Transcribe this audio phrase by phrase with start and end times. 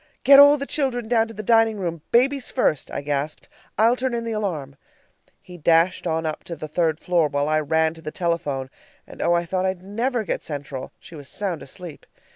[0.23, 3.47] "Get all the children down to the dining room, babies first," I gasped.
[3.77, 4.75] "I'll turn in the alarm."
[5.43, 8.71] He dashed on up to the third floor while I ran to the telephone
[9.05, 10.91] and oh, I thought I'd never get Central!
[10.99, 12.07] She was sound asleep.